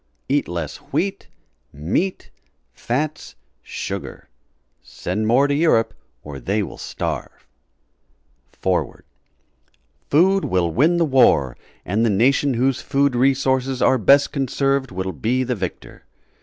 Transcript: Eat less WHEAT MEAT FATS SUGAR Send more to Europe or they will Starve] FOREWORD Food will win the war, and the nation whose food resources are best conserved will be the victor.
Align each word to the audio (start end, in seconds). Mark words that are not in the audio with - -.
Eat 0.27 0.47
less 0.47 0.77
WHEAT 0.77 1.27
MEAT 1.71 2.31
FATS 2.73 3.35
SUGAR 3.63 4.29
Send 4.81 5.27
more 5.27 5.45
to 5.47 5.53
Europe 5.53 5.93
or 6.23 6.39
they 6.39 6.63
will 6.63 6.79
Starve] 6.79 7.45
FOREWORD 8.51 9.05
Food 10.09 10.45
will 10.45 10.71
win 10.71 10.97
the 10.97 11.05
war, 11.05 11.55
and 11.85 12.03
the 12.03 12.09
nation 12.09 12.55
whose 12.55 12.81
food 12.81 13.15
resources 13.15 13.79
are 13.79 13.99
best 13.99 14.31
conserved 14.31 14.89
will 14.89 15.11
be 15.13 15.43
the 15.43 15.53
victor. 15.53 16.05